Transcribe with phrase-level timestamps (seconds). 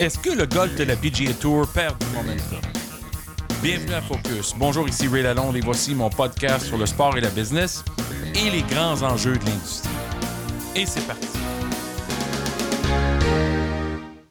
[0.00, 2.58] Est-ce que le golf de la PGA Tour perd du momentum?
[3.62, 4.54] Bienvenue à Focus.
[4.56, 7.84] Bonjour, ici Ray Lalonde et voici mon podcast sur le sport et la business
[8.34, 9.90] et les grands enjeux de l'industrie.
[10.74, 11.26] Et c'est parti.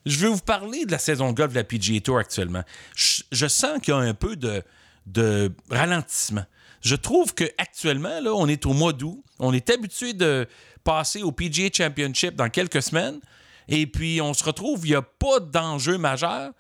[0.08, 2.64] Je vais vous parler de la saison golf de la PGA Tour actuellement.
[2.96, 4.64] Je, sens qu'il y a un peu de,
[5.06, 6.46] de ralentissement.
[6.82, 9.24] Je trouve qu'actuellement, on est au mois d'août.
[9.38, 10.48] On est habitué de
[10.84, 13.20] passer au PGA Championship dans quelques semaines.
[13.70, 16.52] Et puis, on se retrouve, il n'y a pas d'enjeu majeur,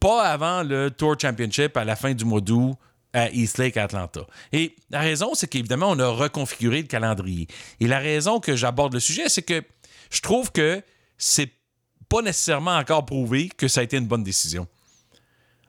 [0.00, 2.76] pas avant le Tour Championship à la fin du mois d'août
[3.12, 4.26] à Eastlake, Atlanta.
[4.52, 7.46] Et la raison, c'est qu'évidemment, on a reconfiguré le calendrier.
[7.78, 9.62] Et la raison que j'aborde le sujet, c'est que
[10.10, 10.82] je trouve que
[11.16, 11.52] c'est
[12.08, 14.66] pas nécessairement encore prouvé que ça a été une bonne décision.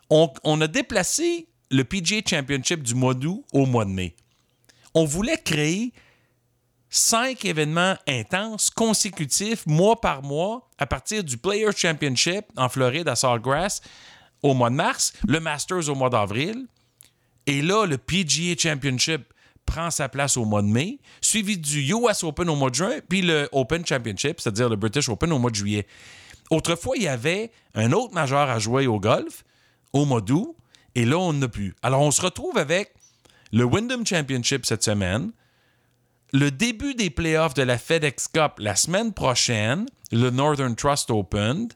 [0.10, 4.16] On, on a déplacé le PGA Championship du mois d'août au mois de mai.
[4.94, 5.94] On voulait créer
[6.92, 13.16] cinq événements intenses, consécutifs, mois par mois, à partir du Players Championship en Floride à
[13.16, 13.82] Sawgrass
[14.44, 16.68] au mois de mars, le Masters au mois d'avril,
[17.48, 19.34] et là, le PGA Championship
[19.66, 23.00] prend sa place au mois de mai, suivi du US Open au mois de juin,
[23.08, 25.88] puis le Open Championship, c'est-à-dire le British Open au mois de juillet.
[26.50, 29.46] Autrefois, il y avait un autre majeur à jouer au golf
[29.94, 30.56] au mois d'août,
[30.96, 31.74] et là, on n'a plus.
[31.82, 32.94] Alors, on se retrouve avec
[33.54, 35.32] le Wyndham Championship cette semaine,
[36.32, 41.68] le début des playoffs de la FedEx Cup la semaine prochaine, le Northern Trust Open,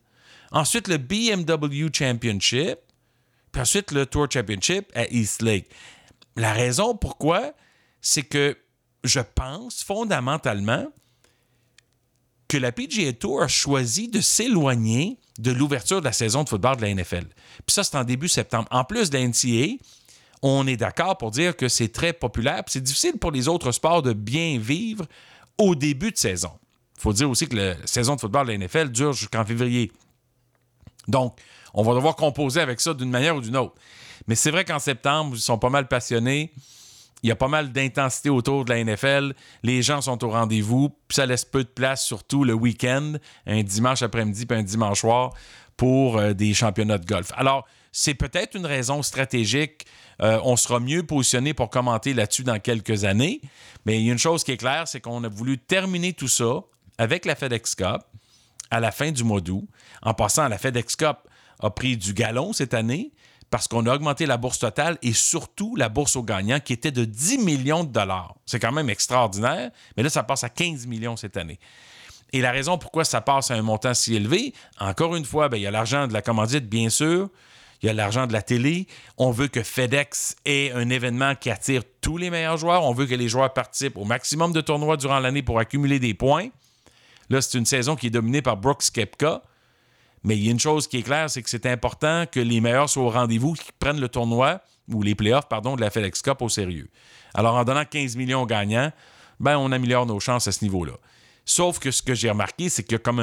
[0.52, 2.80] ensuite le BMW Championship,
[3.52, 5.70] puis ensuite le Tour Championship à East Lake.
[6.36, 7.54] La raison pourquoi,
[8.02, 8.58] c'est que
[9.04, 10.88] je pense fondamentalement
[12.48, 16.78] que la PGA Tour a choisi de s'éloigner de l'ouverture de la saison de football
[16.78, 17.26] de la NFL.
[17.66, 18.68] Puis ça, c'est en début septembre.
[18.72, 19.78] En plus de la NCAA,
[20.48, 22.62] on est d'accord pour dire que c'est très populaire.
[22.68, 25.06] C'est difficile pour les autres sports de bien vivre
[25.58, 26.52] au début de saison.
[26.98, 29.92] Il faut dire aussi que la saison de football de la NFL dure jusqu'en février.
[31.08, 31.36] Donc,
[31.74, 33.74] on va devoir composer avec ça d'une manière ou d'une autre.
[34.28, 36.54] Mais c'est vrai qu'en septembre, ils sont pas mal passionnés.
[37.24, 39.34] Il y a pas mal d'intensité autour de la NFL.
[39.64, 40.90] Les gens sont au rendez-vous.
[41.08, 43.14] Puis ça laisse peu de place, surtout le week-end,
[43.48, 45.34] un dimanche après-midi puis un dimanche soir,
[45.76, 47.32] pour euh, des championnats de golf.
[47.36, 47.66] Alors,
[47.98, 49.86] c'est peut-être une raison stratégique.
[50.22, 53.40] Euh, on sera mieux positionné pour commenter là-dessus dans quelques années.
[53.86, 56.60] Mais une chose qui est claire, c'est qu'on a voulu terminer tout ça
[56.98, 58.02] avec la FedEx Cup
[58.70, 59.66] à la fin du mois d'août.
[60.02, 61.20] En passant, la FedEx Cup
[61.62, 63.14] a pris du galon cette année
[63.50, 66.92] parce qu'on a augmenté la bourse totale et surtout la bourse aux gagnants qui était
[66.92, 68.36] de 10 millions de dollars.
[68.46, 71.60] C'est quand même extraordinaire, mais là, ça passe à 15 millions cette année.
[72.34, 75.60] Et la raison pourquoi ça passe à un montant si élevé, encore une fois, bien,
[75.60, 77.30] il y a l'argent de la commandite, bien sûr,
[77.86, 78.88] il y a l'argent de la télé.
[79.20, 82.84] On veut que FedEx ait un événement qui attire tous les meilleurs joueurs.
[82.84, 86.16] On veut que les joueurs participent au maximum de tournois durant l'année pour accumuler des
[86.16, 86.48] points.
[87.30, 89.44] Là, c'est une saison qui est dominée par Brooks Kepka.
[90.24, 92.60] Mais il y a une chose qui est claire, c'est que c'est important que les
[92.60, 96.24] meilleurs soient au rendez-vous, qu'ils prennent le tournoi ou les playoffs, pardon, de la FedEx
[96.24, 96.90] Cup au sérieux.
[97.36, 98.92] Alors, en donnant 15 millions aux gagnants,
[99.40, 100.94] ben, on améliore nos chances à ce niveau-là.
[101.46, 103.20] Sauf que ce que j'ai remarqué, c'est qu'il y a comme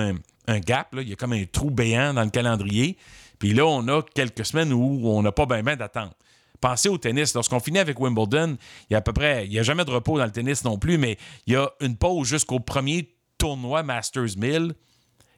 [0.47, 2.97] un, gap, il y a comme un trou béant dans le calendrier.
[3.43, 6.15] Puis là, on a quelques semaines où on n'a pas bien ben d'attente.
[6.61, 7.35] Pensez au tennis.
[7.35, 8.57] Lorsqu'on finit avec Wimbledon,
[8.89, 10.63] il y a à peu près, il n'y a jamais de repos dans le tennis
[10.63, 14.75] non plus, mais il y a une pause jusqu'au premier tournoi Masters 1000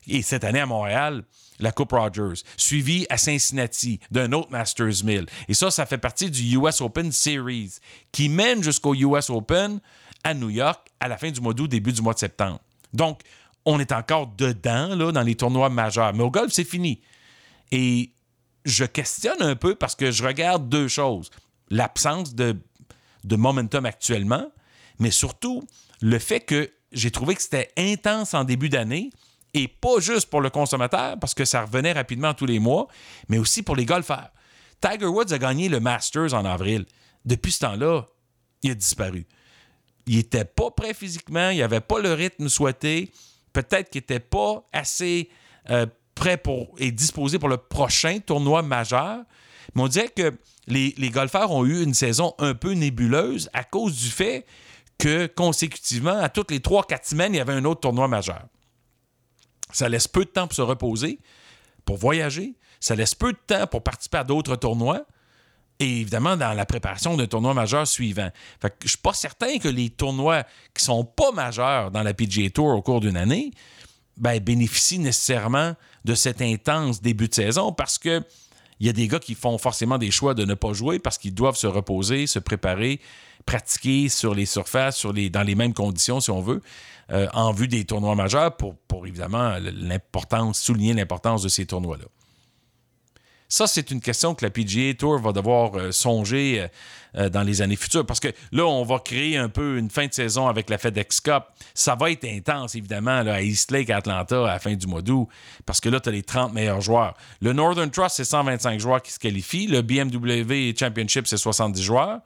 [0.06, 1.24] et cette année à Montréal,
[1.60, 5.24] la Coupe Rogers, suivi à Cincinnati d'un autre Masters 1000.
[5.48, 7.76] Et ça, ça fait partie du US Open Series
[8.12, 9.80] qui mène jusqu'au US Open
[10.24, 12.60] à New York à la fin du mois d'août, début du mois de septembre.
[12.92, 13.22] Donc,
[13.64, 16.12] on est encore dedans là, dans les tournois majeurs.
[16.12, 17.00] Mais au golf, c'est fini.
[17.74, 18.14] Et
[18.64, 21.30] je questionne un peu parce que je regarde deux choses.
[21.70, 22.56] L'absence de,
[23.28, 24.48] momentum actuellement,
[25.00, 25.64] mais surtout
[26.00, 29.10] le fait que j'ai trouvé que c'était intense en début d'année
[29.54, 32.86] et pas juste pour le consommateur, parce que ça revenait rapidement tous les mois,
[33.28, 34.30] mais aussi pour les golfeurs.
[34.80, 36.86] Tiger Woods a gagné le Masters en avril.
[37.24, 38.06] Depuis ce temps-là,
[38.62, 39.26] il a disparu.
[40.06, 43.10] Il n'était pas prêt physiquement, il n'avait pas le rythme souhaité,
[43.52, 45.28] peut-être qu'il n'était pas assez
[45.70, 49.20] euh, prêt pour, et disposé pour le prochain tournoi majeur.
[49.74, 50.32] Mais on dirait que
[50.66, 54.46] les, les golfeurs ont eu une saison un peu nébuleuse à cause du fait
[54.98, 58.44] que consécutivement, à toutes les 3-4 semaines, il y avait un autre tournoi majeur.
[59.72, 61.18] Ça laisse peu de temps pour se reposer,
[61.84, 62.54] pour voyager.
[62.80, 65.04] Ça laisse peu de temps pour participer à d'autres tournois.
[65.80, 68.30] Et évidemment, dans la préparation d'un tournoi majeur suivant.
[68.60, 72.14] Fait que je suis pas certain que les tournois qui sont pas majeurs dans la
[72.14, 73.50] PGA Tour au cours d'une année
[74.16, 75.74] ben, bénéficient nécessairement
[76.04, 78.22] de cet intense début de saison parce que
[78.80, 81.16] il y a des gars qui font forcément des choix de ne pas jouer parce
[81.16, 83.00] qu'ils doivent se reposer, se préparer
[83.46, 86.62] pratiquer sur les surfaces, sur les, dans les mêmes conditions, si on veut,
[87.10, 92.06] euh, en vue des tournois majeurs pour, pour évidemment l'importance, souligner l'importance de ces tournois-là.
[93.54, 96.66] Ça, c'est une question que la PGA Tour va devoir euh, songer euh,
[97.16, 98.04] euh, dans les années futures.
[98.04, 101.20] Parce que là, on va créer un peu une fin de saison avec la FedEx
[101.20, 101.44] Cup.
[101.72, 105.02] Ça va être intense, évidemment, à East Lake, à Atlanta, à la fin du mois
[105.02, 105.28] d'août.
[105.66, 107.14] Parce que là, tu as les 30 meilleurs joueurs.
[107.40, 109.68] Le Northern Trust, c'est 125 joueurs qui se qualifient.
[109.68, 112.22] Le BMW Championship, c'est 70 joueurs.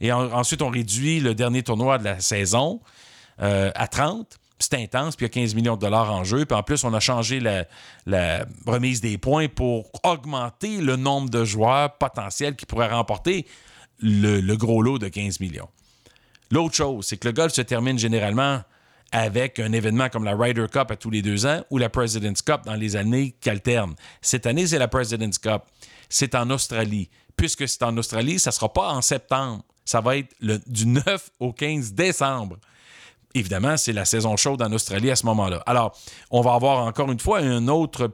[0.00, 2.78] Et ensuite, on réduit le dernier tournoi de la saison
[3.40, 6.44] à 30 c'est intense, puis il y a 15 millions de dollars en jeu.
[6.44, 11.44] Puis en plus, on a changé la, remise des points pour augmenter le nombre de
[11.44, 13.46] joueurs potentiels qui pourraient remporter
[14.00, 15.68] le, gros lot de 15 millions.
[16.50, 18.62] L'autre chose, c'est que le golf se termine généralement
[19.12, 22.42] avec un événement comme la Ryder Cup à tous les deux ans ou la President's
[22.42, 23.94] Cup dans les années qui alternent.
[24.20, 25.62] Cette année, c'est la President's Cup.
[26.08, 27.08] C'est en Australie.
[27.36, 29.62] Puisque c'est en Australie, ça ne sera pas en septembre.
[29.84, 30.34] Ça va être
[30.66, 32.58] du 9 au 15 décembre
[33.34, 35.62] évidemment, c'est la saison chaude en Australie à ce moment-là.
[35.66, 35.96] Alors,
[36.30, 38.10] on va avoir encore une fois un autre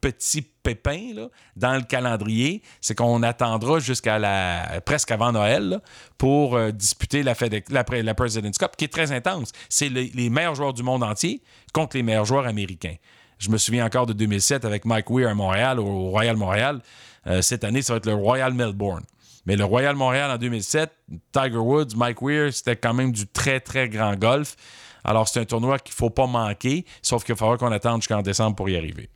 [0.00, 5.80] petit pépin dans le calendrier, c'est qu'on attendra jusqu'à la presque avant Noël
[6.18, 7.34] pour euh, disputer la,
[7.70, 9.52] la, la, President's Cup, qui est très intense.
[9.68, 11.42] C'est les meilleurs joueurs du monde entier
[11.72, 12.96] contre les meilleurs joueurs américains.
[13.42, 16.80] Je me souviens encore de 2007 avec Mike Weir à Montréal, au Royal Montréal.
[17.26, 19.02] Euh, cette année, ça va être le Royal Melbourne.
[19.46, 20.90] Mais le Royal Montréal en 2007,
[21.32, 24.56] Tiger Woods, Mike Weir, c'était quand même du très, très grand golf.
[25.04, 28.02] Alors, c'est un tournoi qu'il ne faut pas manquer, sauf qu'il va falloir qu'on attende
[28.02, 29.08] jusqu'en décembre pour y arriver.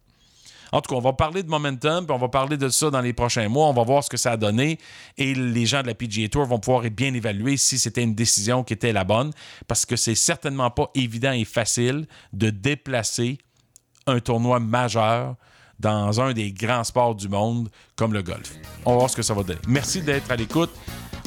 [0.72, 3.00] En tout cas, on va parler de momentum, puis on va parler de ça dans
[3.00, 3.68] les prochains mois.
[3.68, 4.78] On va voir ce que ça a donné
[5.16, 8.64] et les gens de la PGA Tour vont pouvoir bien évaluer si c'était une décision
[8.64, 9.32] qui était la bonne,
[9.68, 13.38] parce que c'est certainement pas évident et facile de déplacer
[14.06, 15.36] un tournoi majeur
[15.78, 18.52] dans un des grands sports du monde comme le golf.
[18.84, 19.60] On va voir ce que ça va donner.
[19.68, 20.70] Merci d'être à l'écoute,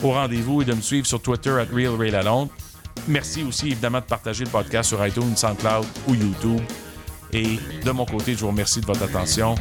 [0.04, 2.50] au rendez-vous et de me suivre sur Twitter at RealRayLalonde.
[3.08, 6.62] Merci aussi évidemment de partager le podcast sur iTunes, SoundCloud ou YouTube.
[7.32, 9.56] Et de mon côté, je vous remercie de votre attention.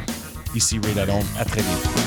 [0.55, 1.25] Ici Ray Lalonde.
[1.37, 1.98] À très bientôt.